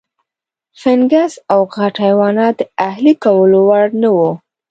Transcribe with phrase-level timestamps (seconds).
[0.79, 4.31] فنګس او غټ حیوانات د اهلي کولو وړ نه وو.